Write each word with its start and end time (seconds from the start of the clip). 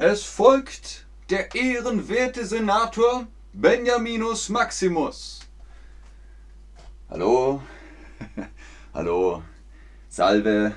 Es 0.00 0.22
folgt 0.22 1.06
der 1.28 1.56
ehrenwerte 1.56 2.46
Senator 2.46 3.26
Benjaminus 3.52 4.48
Maximus. 4.48 5.40
Hallo, 7.10 7.62
hallo, 8.94 9.42
Salve, 10.08 10.76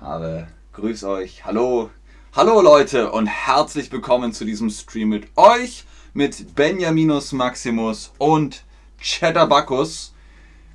Ave, 0.00 0.48
grüß 0.72 1.04
euch, 1.04 1.44
hallo, 1.44 1.90
hallo 2.32 2.60
Leute 2.60 3.12
und 3.12 3.28
herzlich 3.28 3.92
willkommen 3.92 4.32
zu 4.32 4.44
diesem 4.44 4.68
Stream 4.68 5.10
mit 5.10 5.28
euch, 5.36 5.84
mit 6.12 6.56
Benjaminus 6.56 7.30
Maximus 7.30 8.12
und 8.18 8.64
Cheddar 8.98 9.46
Bacchus. 9.46 10.12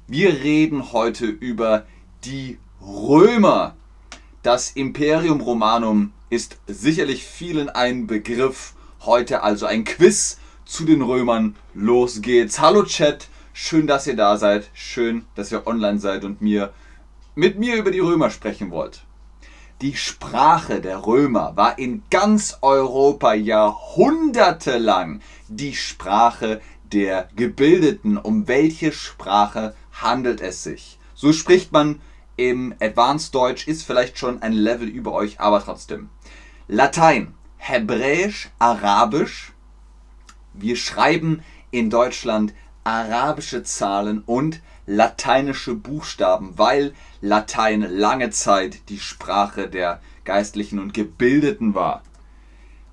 Wir 0.07 0.29
reden 0.29 0.93
heute 0.93 1.25
über 1.25 1.85
die 2.23 2.57
Römer. 2.81 3.75
Das 4.43 4.71
Imperium 4.71 5.41
Romanum 5.41 6.13
ist 6.29 6.57
sicherlich 6.67 7.25
vielen 7.25 7.69
ein 7.69 8.07
Begriff. 8.07 8.73
Heute 9.01 9.41
also 9.41 9.65
ein 9.65 9.83
Quiz 9.83 10.37
zu 10.65 10.85
den 10.85 11.01
Römern. 11.01 11.55
Los 11.73 12.21
geht's. 12.21 12.59
Hallo 12.59 12.83
Chat, 12.83 13.27
schön, 13.53 13.87
dass 13.87 14.05
ihr 14.05 14.15
da 14.15 14.37
seid. 14.37 14.69
Schön, 14.73 15.25
dass 15.35 15.51
ihr 15.51 15.65
online 15.65 15.99
seid 15.99 16.23
und 16.23 16.41
mir 16.41 16.71
mit 17.35 17.57
mir 17.57 17.75
über 17.75 17.91
die 17.91 17.99
Römer 17.99 18.29
sprechen 18.29 18.69
wollt. 18.69 19.05
Die 19.81 19.95
Sprache 19.95 20.81
der 20.81 21.05
Römer 21.05 21.55
war 21.55 21.79
in 21.79 22.03
ganz 22.11 22.57
Europa 22.61 23.33
jahrhundertelang 23.33 25.21
die 25.47 25.73
Sprache 25.73 26.61
der 26.83 27.29
Gebildeten. 27.35 28.17
Um 28.17 28.47
welche 28.47 28.91
Sprache 28.91 29.73
handelt 29.93 30.41
es 30.41 30.63
sich? 30.63 30.99
So 31.15 31.33
spricht 31.33 31.71
man 31.71 32.01
im 32.39 32.73
Advanced 32.79 33.35
Deutsch, 33.35 33.67
ist 33.67 33.83
vielleicht 33.83 34.17
schon 34.17 34.41
ein 34.41 34.53
Level 34.53 34.87
über 34.87 35.11
euch, 35.11 35.39
aber 35.41 35.63
trotzdem. 35.63 36.09
Latein, 36.71 37.33
Hebräisch, 37.57 38.51
Arabisch. 38.59 39.53
Wir 40.53 40.75
schreiben 40.75 41.41
in 41.71 41.89
Deutschland 41.89 42.53
arabische 42.83 43.63
Zahlen 43.63 44.21
und 44.23 44.61
lateinische 44.85 45.73
Buchstaben, 45.73 46.59
weil 46.59 46.93
Latein 47.21 47.81
lange 47.81 48.29
Zeit 48.29 48.87
die 48.89 48.99
Sprache 48.99 49.67
der 49.67 49.99
Geistlichen 50.25 50.77
und 50.77 50.93
Gebildeten 50.93 51.73
war. 51.73 52.03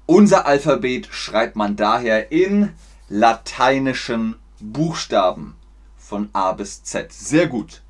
Unser 0.07 0.47
Alphabet 0.47 1.09
schreibt 1.11 1.55
man 1.55 1.77
daher 1.77 2.33
in 2.33 2.71
lateinischen 3.11 4.37
Buchstaben 4.59 5.55
von 5.99 6.31
A 6.33 6.53
bis 6.53 6.83
Z. 6.83 7.13
Sehr 7.13 7.47
gut. 7.47 7.83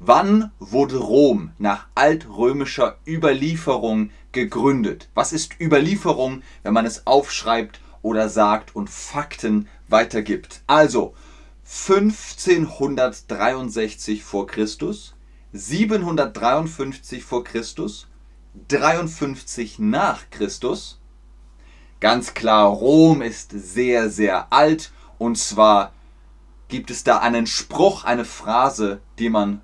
Wann 0.00 0.50
wurde 0.58 0.96
Rom 0.96 1.52
nach 1.58 1.86
altrömischer 1.94 2.96
Überlieferung 3.06 4.10
gegründet? 4.32 5.08
Was 5.14 5.32
ist 5.32 5.60
Überlieferung, 5.60 6.42
wenn 6.62 6.74
man 6.74 6.86
es 6.86 7.06
aufschreibt 7.06 7.80
oder 8.02 8.28
sagt 8.28 8.74
und 8.74 8.90
Fakten 8.90 9.68
weitergibt? 9.88 10.62
Also 10.66 11.14
1563 11.64 14.24
vor 14.24 14.46
Christus, 14.46 15.14
753 15.52 17.24
vor 17.24 17.44
Christus, 17.44 18.08
53 18.68 19.78
nach 19.78 20.28
Christus. 20.30 20.98
Ganz 22.00 22.34
klar, 22.34 22.68
Rom 22.68 23.22
ist 23.22 23.52
sehr, 23.52 24.10
sehr 24.10 24.52
alt 24.52 24.90
und 25.18 25.38
zwar 25.38 25.92
gibt 26.68 26.90
es 26.90 27.04
da 27.04 27.18
einen 27.18 27.46
Spruch, 27.46 28.04
eine 28.04 28.24
Phrase, 28.24 29.00
die 29.18 29.28
man 29.28 29.60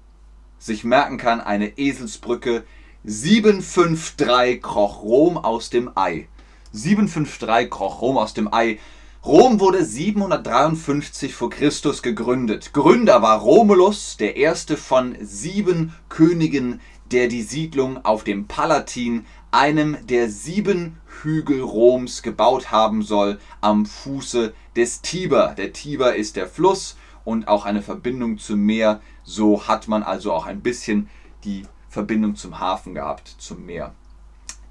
sich 0.59 0.85
merken 0.85 1.17
kann, 1.17 1.41
eine 1.41 1.79
Eselsbrücke. 1.79 2.65
753 3.11 4.61
kroch 4.61 5.03
Rom 5.03 5.39
aus 5.39 5.71
dem 5.71 5.91
Ei. 5.95 6.29
753 6.73 7.71
kroch 7.71 8.03
Rom 8.03 8.19
aus 8.19 8.35
dem 8.35 8.53
Ei. 8.53 8.79
Rom 9.25 9.61
wurde 9.61 9.83
753 9.83 11.35
vor 11.35 11.49
Christus 11.49 12.03
gegründet. 12.03 12.75
Gründer 12.75 13.23
war 13.23 13.41
Romulus, 13.41 14.19
der 14.19 14.37
erste 14.37 14.77
von 14.77 15.17
sieben 15.23 15.95
Königen, 16.11 16.83
der 17.11 17.29
die 17.29 17.41
Siedlung 17.41 18.05
auf 18.05 18.25
dem 18.25 18.47
Palatin, 18.47 19.25
einem 19.53 19.97
der 20.07 20.29
sieben 20.29 20.99
Hügel 21.23 21.63
Roms, 21.63 22.23
gebaut 22.23 22.71
haben 22.71 23.03
soll, 23.03 23.41
am 23.63 23.87
Fuße 23.87 24.53
des 24.77 25.01
Tiber. 25.01 25.55
Der 25.57 25.73
Tiber 25.73 26.15
ist 26.15 26.37
der 26.37 26.47
Fluss 26.47 26.99
und 27.25 27.49
auch 27.49 27.65
eine 27.65 27.81
Verbindung 27.81 28.37
zum 28.37 28.61
Meer. 28.61 29.01
So 29.25 29.67
hat 29.67 29.89
man 29.89 30.03
also 30.03 30.31
auch 30.35 30.45
ein 30.45 30.61
bisschen 30.61 31.09
die 31.45 31.65
Verbindung 31.89 32.37
zum 32.37 32.59
Hafen 32.59 32.95
gehabt, 32.95 33.35
zum 33.39 33.67
Meer. 33.67 33.95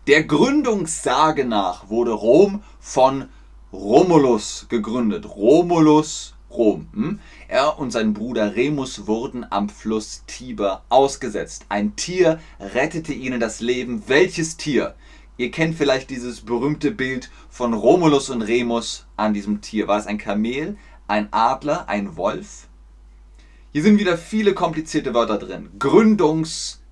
Der 0.08 0.24
Gründungssage 0.24 1.46
nach 1.46 1.90
wurde 1.90 2.12
Rom 2.12 2.64
von 2.80 3.30
Romulus 3.74 4.68
gegründet. 4.70 5.26
Romulus 5.36 6.34
Rom. 6.50 6.88
Hm? 6.94 7.20
Er 7.50 7.78
und 7.78 7.92
sein 7.92 8.14
Bruder 8.14 8.56
Remus 8.56 9.06
wurden 9.06 9.46
am 9.50 9.68
Fluss 9.68 10.24
Tiber 10.28 10.84
ausgesetzt. 10.88 11.66
Ein 11.68 11.96
Tier 11.98 12.40
rettete 12.60 13.14
ihnen 13.14 13.40
das 13.40 13.60
Leben. 13.60 14.04
Welches 14.08 14.56
Tier? 14.56 14.96
Ihr 15.36 15.52
kennt 15.52 15.76
vielleicht 15.76 16.10
dieses 16.10 16.42
berühmte 16.42 16.92
Bild 16.92 17.30
von 17.50 17.74
Romulus 17.74 18.30
und 18.30 18.42
Remus 18.42 19.06
an 19.18 19.34
diesem 19.34 19.62
Tier. 19.62 19.88
War 19.88 20.00
es 20.00 20.08
ein 20.08 20.18
Kamel, 20.18 20.78
ein 21.08 21.28
Adler, 21.32 21.90
ein 21.90 22.16
Wolf? 22.16 22.68
Hier 23.74 23.84
sind 23.84 24.00
wieder 24.00 24.18
viele 24.18 24.54
komplizierte 24.54 25.14
Wörter 25.14 25.38
drin. 25.38 25.70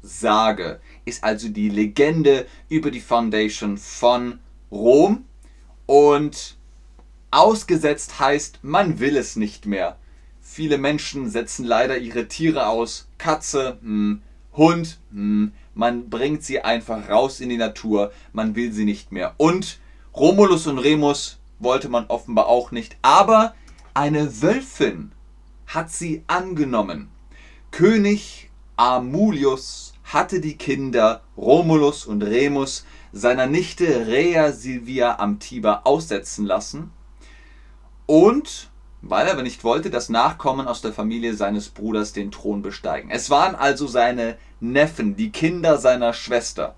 Gründungssage 0.05 0.79
ist 1.03 1.23
also 1.23 1.49
die 1.49 1.69
Legende 1.69 2.45
über 2.69 2.91
die 2.91 2.99
Foundation 2.99 3.77
von 3.77 4.39
Rom 4.71 5.25
und 5.85 6.57
Ausgesetzt 7.31 8.19
heißt, 8.19 8.59
man 8.61 8.99
will 8.99 9.17
es 9.17 9.35
nicht 9.35 9.65
mehr. 9.65 9.97
Viele 10.39 10.77
Menschen 10.77 11.29
setzen 11.29 11.65
leider 11.65 11.97
ihre 11.97 12.29
Tiere 12.29 12.67
aus. 12.67 13.09
Katze, 13.17 13.77
hm, 13.81 14.21
Hund, 14.53 14.99
hm, 15.11 15.51
man 15.73 16.09
bringt 16.09 16.44
sie 16.44 16.61
einfach 16.61 17.09
raus 17.09 17.41
in 17.41 17.49
die 17.49 17.57
Natur, 17.57 18.13
man 18.31 18.55
will 18.55 18.71
sie 18.71 18.85
nicht 18.85 19.11
mehr. 19.11 19.33
Und 19.35 19.79
Romulus 20.15 20.65
und 20.67 20.77
Remus 20.77 21.38
wollte 21.59 21.89
man 21.89 22.05
offenbar 22.05 22.47
auch 22.47 22.71
nicht, 22.71 22.95
aber 23.01 23.53
eine 23.94 24.41
Wölfin 24.41 25.11
hat 25.67 25.91
sie 25.91 26.23
angenommen. 26.27 27.09
König 27.71 28.49
Amulius 28.77 29.94
hatte 30.15 30.39
die 30.39 30.57
Kinder 30.57 31.23
Romulus 31.35 32.05
und 32.05 32.23
Remus 32.23 32.85
seiner 33.11 33.47
Nichte 33.47 34.07
Rea 34.07 34.53
Silvia 34.53 35.19
am 35.19 35.39
Tiber 35.39 35.85
aussetzen 35.85 36.45
lassen 36.45 36.93
und 38.05 38.69
weil 39.01 39.27
er 39.27 39.33
aber 39.33 39.43
nicht 39.43 39.65
wollte, 39.65 39.89
dass 39.89 40.07
Nachkommen 40.07 40.69
aus 40.69 40.81
der 40.81 40.93
Familie 40.93 41.33
seines 41.33 41.67
Bruders 41.67 42.13
den 42.13 42.31
Thron 42.31 42.61
besteigen. 42.61 43.11
Es 43.11 43.29
waren 43.29 43.55
also 43.55 43.87
seine 43.87 44.37
Neffen, 44.61 45.17
die 45.17 45.31
Kinder 45.31 45.77
seiner 45.77 46.13
Schwester. 46.13 46.75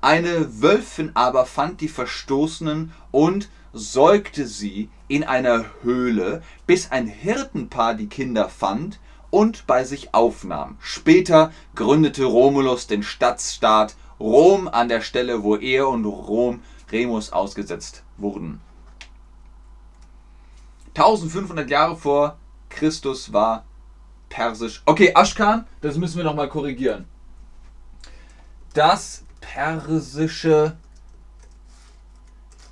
Eine 0.00 0.60
Wölfin 0.60 1.12
aber 1.14 1.46
fand 1.46 1.80
die 1.80 1.88
Verstoßenen 1.88 2.92
und 3.12 3.48
säugte 3.74 4.44
sie 4.44 4.90
in 5.06 5.22
einer 5.22 5.66
Höhle, 5.82 6.42
bis 6.66 6.90
ein 6.90 7.06
Hirtenpaar 7.06 7.94
die 7.94 8.08
Kinder 8.08 8.48
fand 8.48 8.98
und 9.30 9.66
bei 9.66 9.84
sich 9.84 10.14
aufnahm. 10.14 10.76
Später 10.80 11.52
gründete 11.74 12.24
Romulus 12.24 12.86
den 12.86 13.02
Stadtstaat 13.02 13.96
Rom 14.18 14.68
an 14.68 14.88
der 14.88 15.02
Stelle, 15.02 15.42
wo 15.42 15.56
er 15.56 15.88
und 15.88 16.04
Rom 16.04 16.62
Remus 16.90 17.32
ausgesetzt 17.32 18.02
wurden. 18.16 18.60
1500 20.94 21.68
Jahre 21.68 21.96
vor 21.96 22.38
Christus 22.70 23.32
war 23.32 23.64
Persisch. 24.28 24.82
Okay, 24.86 25.12
Aschkan, 25.14 25.66
das 25.80 25.96
müssen 25.96 26.16
wir 26.16 26.24
nochmal 26.24 26.48
korrigieren. 26.48 27.06
Das 28.74 29.24
persische 29.40 30.76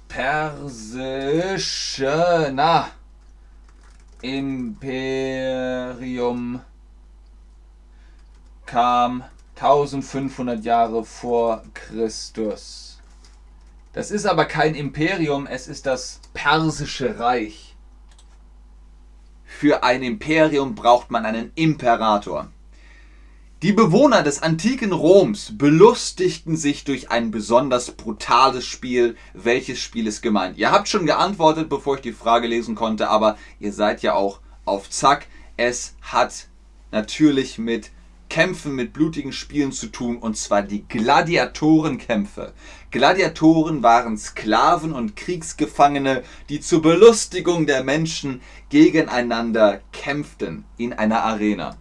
persische 0.08 1.60
na 2.52 2.88
Imperium 4.24 4.80
kam 8.64 9.22
1500 9.56 10.64
Jahre 10.64 11.04
vor 11.04 11.62
Christus. 11.74 13.02
Das 13.92 14.10
ist 14.10 14.24
aber 14.24 14.46
kein 14.46 14.74
Imperium, 14.74 15.46
es 15.46 15.68
ist 15.68 15.84
das 15.84 16.20
persische 16.32 17.18
Reich. 17.18 17.76
Für 19.44 19.84
ein 19.84 20.02
Imperium 20.02 20.74
braucht 20.74 21.10
man 21.10 21.26
einen 21.26 21.52
Imperator. 21.54 22.50
Die 23.64 23.72
Bewohner 23.72 24.22
des 24.22 24.42
antiken 24.42 24.92
Roms 24.92 25.56
belustigten 25.56 26.54
sich 26.54 26.84
durch 26.84 27.10
ein 27.10 27.30
besonders 27.30 27.92
brutales 27.92 28.66
Spiel. 28.66 29.16
Welches 29.32 29.78
Spiel 29.78 30.06
ist 30.06 30.20
gemeint? 30.20 30.58
Ihr 30.58 30.70
habt 30.70 30.86
schon 30.86 31.06
geantwortet, 31.06 31.70
bevor 31.70 31.94
ich 31.94 32.02
die 32.02 32.12
Frage 32.12 32.46
lesen 32.46 32.74
konnte, 32.74 33.08
aber 33.08 33.38
ihr 33.58 33.72
seid 33.72 34.02
ja 34.02 34.12
auch 34.12 34.40
auf 34.66 34.90
Zack. 34.90 35.28
Es 35.56 35.96
hat 36.02 36.48
natürlich 36.92 37.56
mit 37.56 37.90
Kämpfen 38.28 38.74
mit 38.74 38.92
blutigen 38.92 39.32
Spielen 39.32 39.72
zu 39.72 39.86
tun, 39.86 40.18
und 40.18 40.36
zwar 40.36 40.60
die 40.60 40.86
Gladiatorenkämpfe. 40.86 42.52
Gladiatoren 42.90 43.82
waren 43.82 44.18
Sklaven 44.18 44.92
und 44.92 45.16
Kriegsgefangene, 45.16 46.22
die 46.50 46.60
zur 46.60 46.82
Belustigung 46.82 47.66
der 47.66 47.82
Menschen 47.82 48.42
gegeneinander 48.68 49.80
kämpften 49.90 50.66
in 50.76 50.92
einer 50.92 51.22
Arena. 51.22 51.78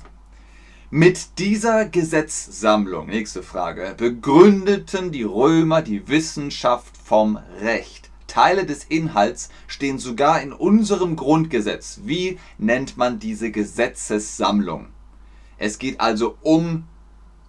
Mit 0.95 1.39
dieser 1.39 1.85
Gesetzsammlung, 1.85 3.07
nächste 3.07 3.41
Frage, 3.41 3.95
begründeten 3.97 5.11
die 5.11 5.23
Römer 5.23 5.81
die 5.81 6.07
Wissenschaft 6.07 6.95
vom 7.03 7.39
Recht. 7.61 8.11
Teile 8.27 8.67
des 8.67 8.83
Inhalts 8.83 9.49
stehen 9.65 9.97
sogar 9.97 10.39
in 10.43 10.53
unserem 10.53 11.15
Grundgesetz. 11.15 12.01
Wie 12.03 12.37
nennt 12.59 12.95
man 12.95 13.17
diese 13.17 13.49
Gesetzessammlung? 13.49 14.89
Es 15.57 15.79
geht 15.79 15.99
also 15.99 16.37
um 16.43 16.83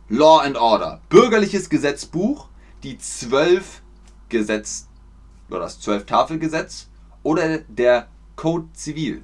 Law 0.08 0.38
and 0.38 0.56
Order. 0.56 1.02
Bürgerliches 1.11 1.69
Gesetzbuch, 1.69 2.49
die 2.82 2.96
zwölf 2.96 3.82
Gesetz 4.31 4.88
oder 5.50 5.58
das 5.58 5.81
zwölf 5.81 6.06
oder 7.23 7.58
der 7.58 8.08
Code 8.37 8.69
Zivil. 8.73 9.23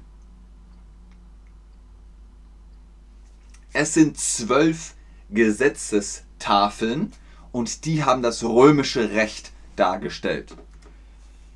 Es 3.73 3.93
sind 3.93 4.17
zwölf 4.19 4.95
Gesetzestafeln 5.29 7.13
und 7.53 7.85
die 7.85 8.03
haben 8.03 8.21
das 8.21 8.43
römische 8.43 9.11
Recht 9.11 9.51
dargestellt. 9.77 10.55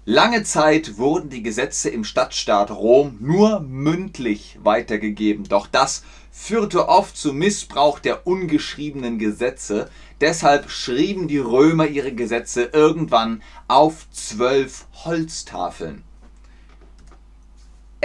Lange 0.06 0.44
Zeit 0.44 0.98
wurden 0.98 1.30
die 1.30 1.44
Gesetze 1.44 1.90
im 1.90 2.04
Stadtstaat 2.04 2.72
Rom 2.72 3.18
nur 3.20 3.60
mündlich 3.60 4.58
weitergegeben, 4.64 5.46
doch 5.50 5.68
das 5.68 6.04
führte 6.32 6.88
oft 6.88 7.18
zu 7.18 7.34
Missbrauch 7.34 8.00
der 8.00 8.26
ungeschriebenen 8.28 9.20
Gesetze. 9.20 9.90
Deshalb 10.22 10.70
schrieben 10.70 11.28
die 11.28 11.40
Römer 11.40 11.88
ihre 11.88 12.14
Gesetze 12.14 12.70
irgendwann 12.72 13.42
auf 13.68 14.08
zwölf 14.12 14.86
Holztafeln. 15.04 16.04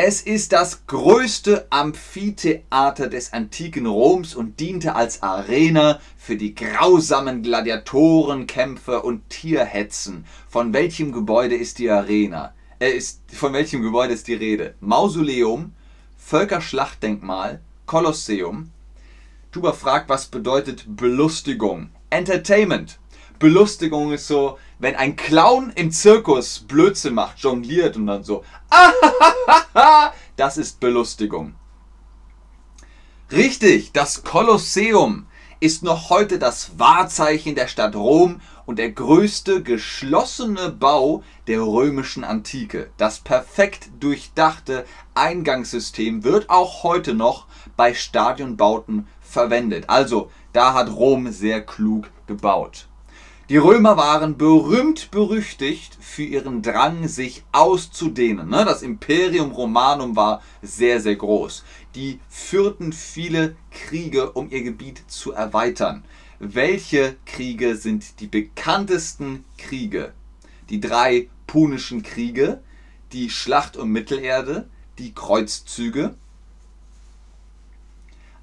Es 0.03 0.23
ist 0.23 0.53
das 0.55 0.87
größte 0.87 1.67
Amphitheater 1.69 3.09
des 3.09 3.35
antiken 3.35 3.85
Roms 3.85 4.35
und 4.35 4.59
diente 4.59 4.95
als 4.95 5.23
Arena 5.23 6.01
für 6.17 6.37
die 6.37 6.55
grausamen 6.55 7.43
Gladiatorenkämpfe 7.43 9.03
und 9.03 9.29
Tierhetzen. 9.29 10.25
Von 10.49 10.73
welchem 10.73 11.13
Gebäude 11.13 11.55
ist 11.55 11.79
die 11.79 11.91
Arena? 11.91 12.55
Äh, 12.79 12.93
ist, 12.93 13.21
von 13.31 13.53
welchem 13.53 13.83
Gebäude 13.83 14.15
ist 14.15 14.27
die 14.29 14.33
Rede? 14.33 14.75
Mausoleum, 14.81 15.75
Völkerschlachtdenkmal, 16.17 17.61
Kolosseum. 17.85 18.71
Tuba 19.53 19.75
fragt, 19.75 20.09
was 20.09 20.29
bedeutet 20.29 20.87
Belustigung? 20.97 21.91
Entertainment. 22.09 22.99
Belustigung 23.39 24.13
ist 24.15 24.29
so, 24.29 24.57
wenn 24.81 24.97
ein 24.97 25.15
Clown 25.15 25.71
im 25.77 25.93
Zirkus 25.93 26.61
Blödsinn 26.61 27.15
macht, 27.15 27.39
jongliert 27.39 27.97
und 27.97 28.07
dann 28.07 28.25
so, 28.25 28.45
das 30.37 30.57
ist 30.57 30.81
Belustigung. 30.81 31.55
Richtig, 33.31 33.93
das 33.93 34.25
Kolosseum 34.25 35.27
ist 35.61 35.83
noch 35.83 36.09
heute 36.09 36.39
das 36.39 36.79
Wahrzeichen 36.79 37.55
der 37.55 37.69
Stadt 37.69 37.95
Rom 37.95 38.41
und 38.65 38.79
der 38.79 38.91
größte 38.91 39.63
geschlossene 39.63 40.71
Bau 40.71 41.23
der 41.47 41.61
römischen 41.61 42.25
Antike. 42.25 42.91
Das 42.97 43.21
perfekt 43.21 43.91
durchdachte 44.01 44.87
Eingangssystem 45.15 46.25
wird 46.25 46.49
auch 46.49 46.83
heute 46.83 47.15
noch 47.15 47.47
bei 47.77 47.95
Stadionbauten 47.95 49.07
verwendet. 49.21 49.85
Also, 49.89 50.31
da 50.53 50.73
hat 50.73 50.91
Rom 50.91 51.31
sehr 51.31 51.61
klug 51.61 52.11
gebaut. 52.27 52.90
Die 53.51 53.57
Römer 53.57 53.97
waren 53.97 54.39
berühmt 54.39 55.11
berüchtigt 55.11 55.99
für 56.01 56.23
ihren 56.23 56.63
Drang, 56.63 57.09
sich 57.09 57.43
auszudehnen. 57.51 58.49
Ne? 58.49 58.65
Das 58.65 58.81
Imperium 58.81 59.51
Romanum 59.51 60.15
war 60.15 60.41
sehr, 60.63 61.01
sehr 61.01 61.17
groß. 61.17 61.65
Die 61.97 62.21
führten 62.29 62.93
viele 62.93 63.57
Kriege, 63.73 64.31
um 64.31 64.53
ihr 64.53 64.63
Gebiet 64.63 65.03
zu 65.09 65.33
erweitern. 65.33 66.05
Welche 66.39 67.17
Kriege 67.27 67.75
sind 67.75 68.21
die 68.21 68.29
bekanntesten 68.29 69.45
Kriege? 69.59 70.13
Die 70.69 70.79
drei 70.79 71.29
Punischen 71.49 72.05
Kriege, 72.05 72.63
die 73.11 73.31
Schlacht 73.31 73.77
um 73.77 73.91
Mittelerde, 73.91 74.71
die 75.01 75.13
Kreuzzüge 75.13 76.15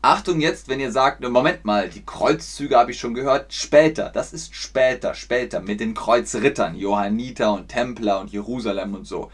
Achtung 0.08 0.40
jetzt, 0.40 0.70
wenn 0.70 0.80
ihr 0.80 0.94
sagt, 0.94 1.22
Moment 1.28 1.66
mal, 1.66 1.90
die 1.90 2.06
Kreuzzüge 2.06 2.78
habe 2.78 2.92
ich 2.92 2.98
schon 2.98 3.14
gehört, 3.14 3.52
später, 3.52 4.10
das 4.10 4.32
ist 4.32 4.56
später, 4.56 5.14
später 5.14 5.60
mit 5.60 5.82
den 5.82 5.94
Kreuzrittern, 5.94 6.78
Johanniter 6.78 7.52
und 7.52 7.68
Templer 7.68 8.22
und 8.22 8.32
Jerusalem 8.32 8.94
und 8.94 9.06
so. 9.06 9.30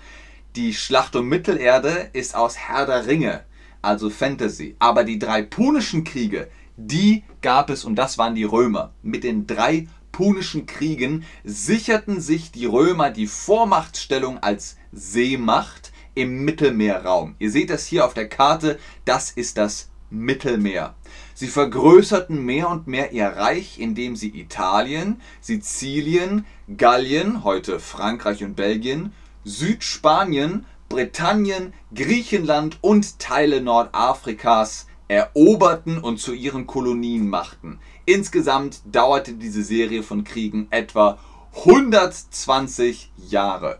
Die 0.55 0.73
Schlacht 0.73 1.15
um 1.15 1.29
Mittelerde 1.29 2.09
ist 2.13 2.35
aus 2.35 2.57
Herr 2.57 2.87
der 2.87 3.05
Ringe, 3.05 3.43
also 3.83 4.09
Fantasy. 4.09 4.75
Aber 4.79 5.03
die 5.03 5.19
drei 5.19 5.43
punischen 5.43 6.03
Kriege, 6.03 6.49
die 6.75 7.23
gab 7.43 7.69
es 7.69 7.85
und 7.85 7.95
das 7.95 8.17
waren 8.17 8.33
die 8.33 8.43
Römer. 8.43 8.93
Mit 9.03 9.23
den 9.23 9.45
drei 9.45 9.87
punischen 10.11 10.65
Kriegen 10.65 11.23
sicherten 11.43 12.19
sich 12.19 12.51
die 12.51 12.65
Römer 12.65 13.11
die 13.11 13.27
Vormachtstellung 13.27 14.39
als 14.39 14.77
Seemacht 14.91 15.91
im 16.15 16.43
Mittelmeerraum. 16.45 17.35
Ihr 17.37 17.51
seht 17.51 17.69
das 17.69 17.85
hier 17.85 18.07
auf 18.07 18.15
der 18.15 18.27
Karte, 18.27 18.79
das 19.05 19.29
ist 19.29 19.59
das 19.59 19.91
Mittelmeer. 20.13 20.95
Sie 21.33 21.47
vergrößerten 21.47 22.43
mehr 22.43 22.69
und 22.69 22.87
mehr 22.87 23.11
ihr 23.11 23.27
Reich, 23.27 23.79
indem 23.79 24.15
sie 24.15 24.29
Italien, 24.29 25.19
Sizilien, 25.41 26.45
Gallien, 26.77 27.43
heute 27.43 27.79
Frankreich 27.79 28.43
und 28.43 28.55
Belgien, 28.55 29.11
Südspanien, 29.43 30.65
Britannien, 30.87 31.73
Griechenland 31.93 32.77
und 32.81 33.19
Teile 33.19 33.61
Nordafrikas 33.61 34.87
eroberten 35.07 35.97
und 35.97 36.19
zu 36.19 36.33
ihren 36.33 36.67
Kolonien 36.67 37.27
machten. 37.27 37.79
Insgesamt 38.05 38.81
dauerte 38.85 39.33
diese 39.33 39.63
Serie 39.63 40.03
von 40.03 40.23
Kriegen 40.23 40.67
etwa 40.69 41.17
120 41.55 43.11
Jahre. 43.29 43.79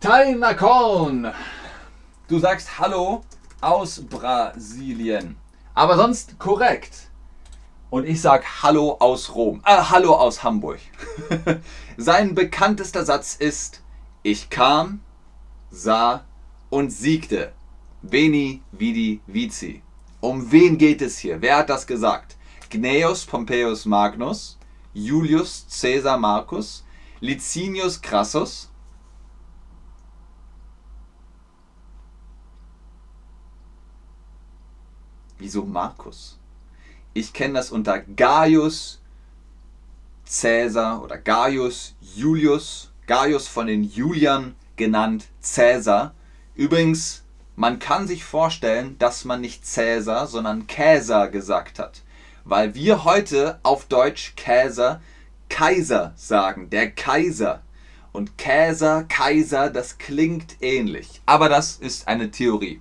Taina 0.00 0.54
Korn, 0.54 1.32
du 2.28 2.38
sagst 2.38 2.78
Hallo 2.78 3.22
aus 3.60 4.02
Brasilien. 4.06 5.36
Aber 5.74 5.96
sonst 5.96 6.38
korrekt. 6.38 7.08
Und 7.90 8.06
ich 8.06 8.20
sag 8.20 8.62
Hallo 8.62 8.96
aus 9.00 9.34
Rom. 9.34 9.62
Äh, 9.64 9.76
Hallo 9.90 10.14
aus 10.14 10.42
Hamburg. 10.42 10.80
Sein 11.96 12.34
bekanntester 12.34 13.04
Satz 13.04 13.34
ist: 13.34 13.82
Ich 14.22 14.50
kam, 14.50 15.00
sah 15.70 16.24
und 16.70 16.90
siegte. 16.90 17.52
Veni, 18.02 18.62
vidi, 18.72 19.20
vici. 19.26 19.82
Um 20.20 20.52
wen 20.52 20.78
geht 20.78 21.00
es 21.00 21.18
hier? 21.18 21.40
Wer 21.40 21.58
hat 21.58 21.70
das 21.70 21.86
gesagt? 21.86 22.36
Gnaeus 22.70 23.24
Pompeius 23.24 23.86
Magnus, 23.86 24.58
Julius 24.92 25.66
Caesar 25.80 26.18
Marcus, 26.18 26.84
Licinius 27.20 28.02
Crassus, 28.02 28.68
Wieso 35.38 35.64
Markus? 35.64 36.38
Ich 37.14 37.32
kenne 37.32 37.54
das 37.54 37.70
unter 37.70 38.00
Gaius 38.00 39.00
Caesar 40.26 41.02
oder 41.02 41.16
Gaius 41.16 41.94
Julius, 42.00 42.90
Gaius 43.06 43.48
von 43.48 43.66
den 43.66 43.82
Juliern 43.82 44.56
genannt 44.76 45.28
Caesar. 45.42 46.14
Übrigens, 46.54 47.22
man 47.56 47.78
kann 47.78 48.06
sich 48.06 48.24
vorstellen, 48.24 48.96
dass 48.98 49.24
man 49.24 49.40
nicht 49.40 49.62
Caesar, 49.72 50.26
sondern 50.26 50.66
Käser 50.66 51.28
gesagt 51.28 51.78
hat, 51.78 52.02
weil 52.44 52.74
wir 52.74 53.04
heute 53.04 53.58
auf 53.62 53.86
Deutsch 53.86 54.34
Käser 54.36 55.00
Kaiser 55.48 56.12
sagen, 56.16 56.70
der 56.70 56.90
Kaiser. 56.90 57.62
Und 58.12 58.38
Käser, 58.38 59.04
Kaiser, 59.04 59.70
das 59.70 59.98
klingt 59.98 60.56
ähnlich. 60.60 61.20
Aber 61.26 61.48
das 61.48 61.76
ist 61.76 62.08
eine 62.08 62.30
Theorie. 62.30 62.80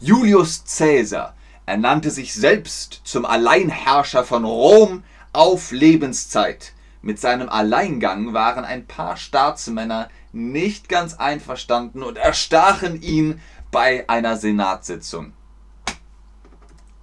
Julius 0.00 0.64
Caesar 0.64 1.35
er 1.66 1.76
nannte 1.76 2.10
sich 2.10 2.32
selbst 2.32 3.00
zum 3.02 3.26
Alleinherrscher 3.26 4.24
von 4.24 4.44
Rom 4.44 5.02
auf 5.32 5.72
Lebenszeit. 5.72 6.72
Mit 7.02 7.20
seinem 7.20 7.48
Alleingang 7.48 8.32
waren 8.32 8.64
ein 8.64 8.86
paar 8.86 9.16
Staatsmänner 9.16 10.08
nicht 10.32 10.88
ganz 10.88 11.14
einverstanden 11.14 12.02
und 12.02 12.18
erstachen 12.18 13.02
ihn 13.02 13.40
bei 13.72 14.08
einer 14.08 14.36
Senatssitzung. 14.36 15.32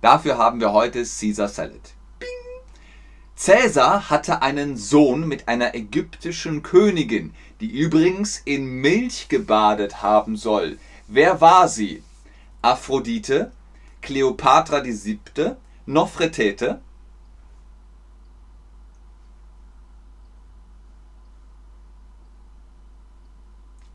Dafür 0.01 0.37
haben 0.37 0.59
wir 0.59 0.71
heute 0.71 1.03
Caesar 1.03 1.47
Salad. 1.49 1.93
Bing. 2.19 2.29
Caesar 3.37 4.09
hatte 4.09 4.41
einen 4.41 4.77
Sohn 4.77 5.27
mit 5.27 5.47
einer 5.47 5.75
ägyptischen 5.75 6.63
Königin, 6.63 7.33
die 7.59 7.69
übrigens 7.69 8.41
in 8.43 8.65
Milch 8.65 9.27
gebadet 9.27 10.01
haben 10.01 10.35
soll. 10.35 10.77
Wer 11.07 11.41
war 11.41 11.67
sie? 11.67 12.03
Aphrodite, 12.61 13.51
Kleopatra 14.03 14.81
die 14.81 14.91
siebte, 14.91 15.55
Nofretete. 15.85 16.81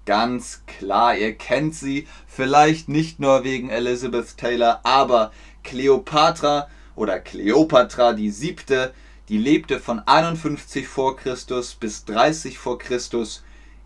Ganz 0.06 0.62
klar, 0.66 1.14
ihr 1.14 1.34
kennt 1.34 1.74
sie, 1.74 2.08
vielleicht 2.26 2.88
nicht 2.88 3.20
nur 3.20 3.44
wegen 3.44 3.68
Elizabeth 3.68 4.38
Taylor, 4.38 4.80
aber 4.82 5.30
Kleopatra 5.62 6.70
oder 6.96 7.20
Kleopatra 7.20 8.14
die 8.14 8.30
siebte, 8.30 8.94
die 9.28 9.36
lebte 9.36 9.78
von 9.78 10.00
51 10.00 10.88
vor 10.88 11.18
Christus 11.18 11.74
bis 11.74 12.06
30 12.06 12.56
vor 12.58 12.78
Christus, 12.78 13.42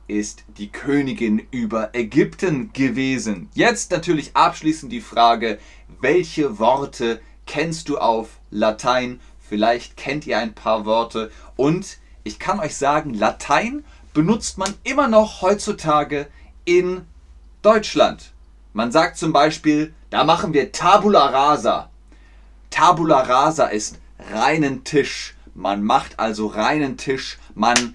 ist 0.08 0.44
die 0.58 0.70
Königin 0.70 1.46
über 1.50 1.94
Ägypten 1.94 2.72
gewesen. 2.72 3.48
Jetzt 3.54 3.90
natürlich 3.90 4.34
abschließend 4.34 4.92
die 4.92 5.00
Frage, 5.00 5.58
welche 6.00 6.58
Worte 6.58 7.20
kennst 7.46 7.88
du 7.88 7.98
auf 7.98 8.38
Latein? 8.50 9.20
Vielleicht 9.40 9.96
kennt 9.96 10.26
ihr 10.26 10.38
ein 10.38 10.54
paar 10.54 10.84
Worte 10.84 11.30
und 11.56 11.98
ich 12.24 12.38
kann 12.38 12.60
euch 12.60 12.76
sagen, 12.76 13.14
Latein 13.14 13.84
benutzt 14.14 14.58
man 14.58 14.72
immer 14.84 15.08
noch 15.08 15.42
heutzutage 15.42 16.26
in 16.64 17.06
Deutschland. 17.62 18.32
Man 18.72 18.92
sagt 18.92 19.18
zum 19.18 19.32
Beispiel, 19.32 19.94
da 20.10 20.24
machen 20.24 20.52
wir 20.52 20.72
Tabula 20.72 21.26
Rasa. 21.26 21.90
Tabula 22.70 23.20
Rasa 23.20 23.66
ist 23.66 23.98
reinen 24.32 24.84
Tisch. 24.84 25.34
Man 25.54 25.82
macht 25.82 26.18
also 26.18 26.46
reinen 26.46 26.96
Tisch. 26.96 27.38
Man 27.54 27.94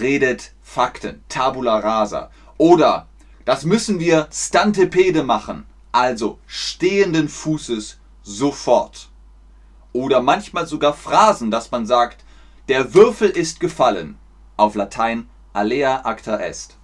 redet 0.00 0.52
Fakten. 0.68 1.24
Tabula 1.30 1.78
Rasa. 1.78 2.30
Oder 2.58 3.08
das 3.46 3.64
müssen 3.64 4.00
wir 4.00 4.28
Stantepede 4.30 5.22
machen. 5.22 5.64
Also 5.92 6.38
stehenden 6.46 7.30
Fußes 7.30 7.98
sofort. 8.22 9.08
Oder 9.94 10.20
manchmal 10.20 10.66
sogar 10.66 10.92
Phrasen, 10.92 11.50
dass 11.50 11.70
man 11.70 11.86
sagt, 11.86 12.22
der 12.68 12.92
Würfel 12.92 13.30
ist 13.30 13.60
gefallen. 13.60 14.18
Auf 14.58 14.74
Latein 14.74 15.30
alea 15.54 16.04
acta 16.04 16.36
est. 16.38 16.76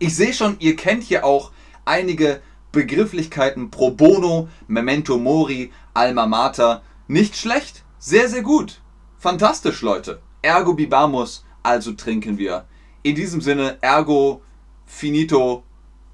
Ich 0.00 0.16
sehe 0.16 0.34
schon, 0.34 0.56
ihr 0.58 0.74
kennt 0.74 1.04
hier 1.04 1.24
auch 1.24 1.52
einige 1.84 2.42
Begrifflichkeiten 2.72 3.70
pro 3.70 3.92
bono, 3.92 4.48
memento 4.66 5.18
mori, 5.18 5.72
alma 5.94 6.26
mater. 6.26 6.82
Nicht 7.06 7.36
schlecht, 7.36 7.84
sehr, 8.00 8.28
sehr 8.28 8.42
gut. 8.42 8.80
Fantastisch, 9.18 9.82
Leute. 9.82 10.20
Ergo 10.42 10.74
bibamus, 10.74 11.44
also 11.62 11.92
trinken 11.92 12.38
wir. 12.38 12.66
In 13.02 13.14
diesem 13.14 13.40
Sinne, 13.40 13.78
ergo 13.80 14.42
finito 14.86 15.62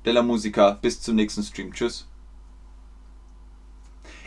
della 0.04 0.22
musica. 0.22 0.72
Bis 0.72 1.00
zum 1.00 1.16
nächsten 1.16 1.42
Stream. 1.42 1.72
Tschüss. 1.72 2.06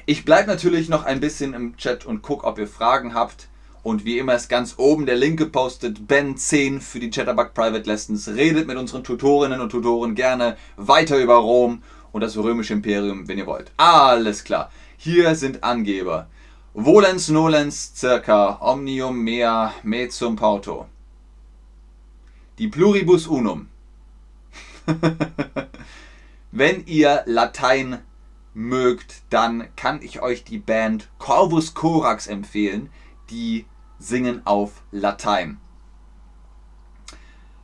Ich 0.05 0.25
bleibe 0.25 0.49
natürlich 0.49 0.89
noch 0.89 1.03
ein 1.03 1.19
bisschen 1.19 1.53
im 1.53 1.75
Chat 1.77 2.05
und 2.05 2.21
gucke, 2.21 2.47
ob 2.47 2.57
ihr 2.57 2.67
Fragen 2.67 3.13
habt. 3.13 3.49
Und 3.83 4.05
wie 4.05 4.17
immer 4.17 4.35
ist 4.35 4.49
ganz 4.49 4.75
oben 4.77 5.05
der 5.05 5.15
Link 5.15 5.37
gepostet, 5.37 5.99
Ben10 6.07 6.81
für 6.81 6.99
die 6.99 7.09
Chatterbug 7.09 7.53
Private 7.53 7.89
Lessons. 7.89 8.27
Redet 8.27 8.67
mit 8.67 8.77
unseren 8.77 9.03
Tutorinnen 9.03 9.61
und 9.61 9.69
Tutoren 9.69 10.15
gerne 10.15 10.57
weiter 10.75 11.17
über 11.17 11.35
Rom 11.35 11.83
und 12.11 12.21
das 12.21 12.35
römische 12.37 12.73
Imperium, 12.73 13.27
wenn 13.27 13.37
ihr 13.37 13.47
wollt. 13.47 13.71
Alles 13.77 14.43
klar. 14.43 14.71
Hier 14.97 15.35
sind 15.35 15.63
Angeber. 15.63 16.27
Volens 16.73 17.29
nolens 17.29 17.93
circa 17.95 18.59
omnium 18.61 19.23
mea 19.23 19.73
mezum 19.83 20.35
pauto. 20.35 20.87
Die 22.57 22.67
Pluribus 22.67 23.27
unum. 23.27 23.69
wenn 26.51 26.85
ihr 26.87 27.23
Latein 27.25 27.99
mögt, 28.53 29.21
dann 29.29 29.75
kann 29.75 30.01
ich 30.01 30.21
euch 30.21 30.43
die 30.43 30.57
Band 30.57 31.09
Corvus 31.19 31.75
Corax 31.75 32.25
empfehlen, 32.25 32.89
die 33.29 33.65
Singen 33.99 34.45
auf 34.45 34.81
Latein. 34.91 35.59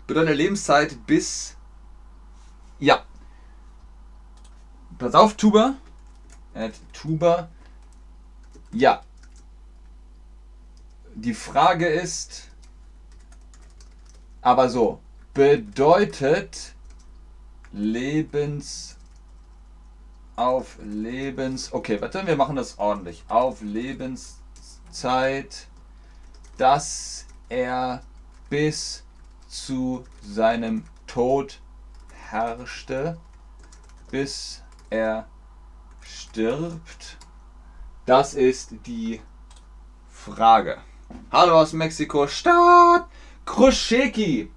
Bedeutet 0.05 0.37
Lebenszeit 0.37 1.07
bis. 1.07 1.57
Ja. 2.77 3.03
Pass 4.99 5.15
auf, 5.15 5.35
Tuba. 5.35 5.75
Add 6.53 6.77
Tuba. 6.91 7.49
Ja. 8.71 9.01
Die 11.15 11.33
Frage 11.33 11.87
ist. 11.87 12.49
Aber 14.43 14.69
so. 14.69 14.99
Bedeutet 15.33 16.75
Lebens. 17.71 18.97
Auf 20.35 20.77
Lebens. 20.83 21.73
Okay, 21.73 21.99
warte, 21.99 22.27
wir 22.27 22.35
machen 22.35 22.55
das 22.55 22.77
ordentlich. 22.77 23.23
Auf 23.27 23.61
Lebenszeit 23.61 25.67
dass 26.57 27.25
er 27.49 28.03
bis 28.49 29.03
zu 29.47 30.05
seinem 30.21 30.83
Tod 31.07 31.59
herrschte, 32.29 33.17
bis 34.11 34.63
er 34.89 35.27
stirbt? 36.01 37.17
Das 38.05 38.33
ist 38.33 38.75
die 38.85 39.21
Frage. 40.09 40.79
Hallo 41.31 41.59
aus 41.59 41.73
Mexiko 41.73 42.27
Stadt. 42.27 43.07
Kruscheki. 43.45 44.49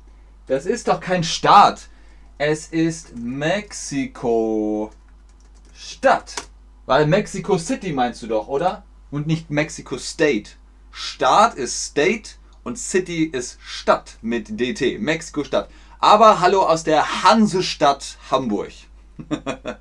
Das 0.46 0.66
ist 0.66 0.88
doch 0.88 1.00
kein 1.00 1.24
Staat. 1.24 1.88
Es 2.38 2.68
ist 2.68 3.16
Mexiko 3.16 4.90
Stadt. 5.74 6.34
Weil 6.86 7.06
Mexico 7.06 7.58
City 7.58 7.92
meinst 7.92 8.22
du 8.22 8.28
doch, 8.28 8.48
oder? 8.48 8.84
Und 9.10 9.26
nicht 9.26 9.50
Mexico 9.50 9.98
State. 9.98 10.50
Staat 10.92 11.54
ist 11.56 11.84
State 11.84 12.30
und 12.62 12.78
City 12.78 13.24
ist 13.24 13.58
Stadt 13.60 14.18
mit 14.22 14.58
DT, 14.58 14.98
Mexiko-Stadt. 14.98 15.68
Aber 15.98 16.40
hallo 16.40 16.62
aus 16.62 16.84
der 16.84 17.22
Hansestadt 17.22 18.18
Hamburg. 18.30 18.72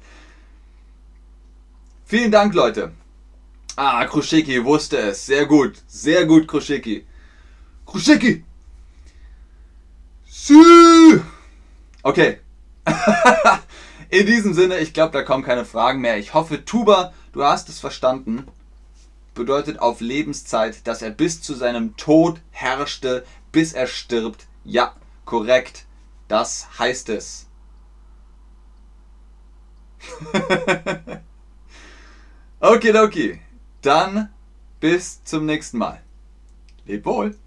Vielen 2.05 2.31
Dank, 2.31 2.53
Leute. 2.53 2.91
Ah, 3.75 4.05
Kruschiki 4.05 4.63
wusste 4.63 4.97
es. 4.97 5.25
Sehr 5.25 5.45
gut. 5.45 5.81
Sehr 5.88 6.25
gut, 6.25 6.47
Kruschiki. 6.47 7.05
Kruschiki! 7.85 8.43
Sü! 10.36 11.22
Okay. 12.04 12.39
In 14.10 14.25
diesem 14.25 14.54
Sinne, 14.54 14.77
ich 14.80 14.94
glaube, 14.94 15.13
da 15.13 15.24
kommen 15.24 15.44
keine 15.44 15.65
Fragen 15.65 16.01
mehr. 16.01 16.18
Ich 16.18 16.34
hoffe, 16.34 16.65
Tuba, 16.65 17.13
du 17.32 17.44
hast 17.44 17.70
es 17.70 17.80
verstanden 17.80 18.46
bedeutet 19.36 19.77
auf 19.80 20.01
Lebenszeit, 20.01 20.88
dass 20.88 21.04
er 21.04 21.12
bis 21.12 21.44
zu 21.44 21.54
seinem 21.54 21.96
Tod 21.98 22.42
herrschte, 22.50 23.24
bis 23.51 23.74
er 23.74 23.86
stirbt. 23.86 24.48
Ja, 24.63 24.96
korrekt. 25.25 25.86
Das 26.27 26.80
heißt 26.80 27.10
es. 27.10 27.46
okay, 32.60 32.98
okay. 32.98 33.42
Dann 33.84 34.34
bis 34.80 35.24
zum 35.24 35.46
nächsten 35.46 35.77
Mal. 35.77 36.01
Leb 36.86 37.06
wohl. 37.06 37.38